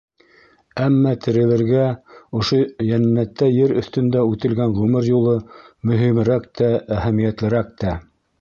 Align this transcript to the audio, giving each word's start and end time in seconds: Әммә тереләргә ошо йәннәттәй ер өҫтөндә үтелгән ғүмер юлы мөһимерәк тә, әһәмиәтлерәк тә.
Әммә 0.85 1.11
тереләргә 1.25 1.83
ошо 2.39 2.61
йәннәттәй 2.87 3.53
ер 3.57 3.75
өҫтөндә 3.83 4.25
үтелгән 4.33 4.75
ғүмер 4.81 5.11
юлы 5.13 5.37
мөһимерәк 5.93 6.53
тә, 6.63 6.75
әһәмиәтлерәк 7.01 7.71
тә. 7.85 7.99